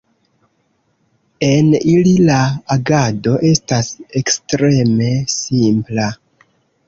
[1.47, 2.37] En ili la
[2.75, 3.91] agado estas
[4.23, 6.11] ekstreme simpla.